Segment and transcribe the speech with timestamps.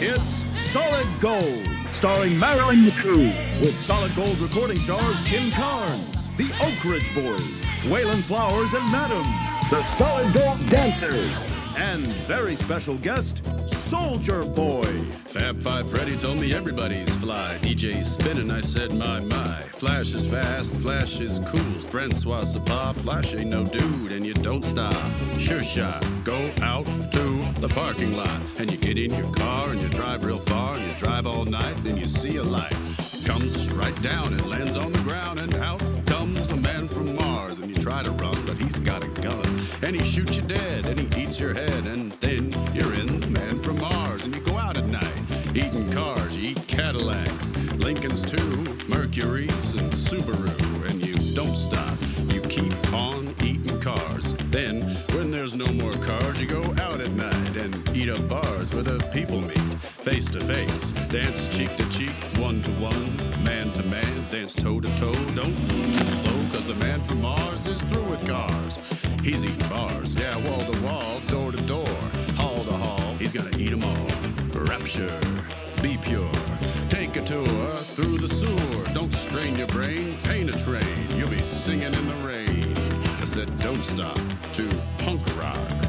[0.00, 3.24] It's Solid Gold, starring Marilyn McCoo,
[3.60, 9.26] with Solid Gold recording stars Kim Carnes, the Oak Ridge Boys, Wayland Flowers and Madame,
[9.70, 11.32] the Solid Gold Dancers,
[11.76, 15.04] and very special guest, Soldier Boy.
[15.26, 17.58] Fab Five Freddy told me everybody's fly.
[17.60, 19.62] DJ spinning, I said, my, my.
[19.62, 21.80] Flash is fast, Flash is cool.
[21.80, 24.94] Francois Sapa, Flash ain't no dude, and you don't stop.
[25.38, 28.40] Sure shot, go out to the parking lot.
[28.60, 29.47] And you get in your car
[31.38, 32.74] all night, then you see a light.
[33.24, 37.60] Comes right down and lands on the ground, and out comes a man from Mars.
[37.60, 39.60] And you try to run, but he's got a gun.
[39.82, 43.28] And he shoots you dead, and he eats your head, and then you're in the
[43.28, 44.24] man from Mars.
[44.24, 45.22] And you go out at night,
[45.54, 50.90] eating cars, you eat Cadillacs, Lincolns too, Mercuries, and Subaru.
[50.90, 51.96] And you don't stop,
[52.32, 54.34] you keep on eating cars.
[54.50, 54.82] Then,
[55.12, 58.82] when there's no more cars, you go out at night and eat up bars where
[58.82, 59.67] the people meet,
[60.10, 64.80] face to face, dance cheek to cheek, one to one, man to man, dance toe
[64.80, 65.12] to toe.
[65.34, 68.78] Don't move too slow, cause the man from Mars is through with cars.
[69.22, 71.94] He's eating bars, yeah, wall to wall, door to door,
[72.36, 73.16] hall to hall.
[73.18, 74.08] He's gonna eat 'em all.
[74.70, 75.20] Rapture,
[75.82, 76.32] be pure.
[76.88, 78.84] Take a tour through the sewer.
[78.94, 80.96] Don't strain your brain, paint a train.
[81.16, 82.74] You'll be singing in the rain.
[83.20, 84.18] I said, don't stop
[84.54, 84.64] to
[85.04, 85.87] punk rock.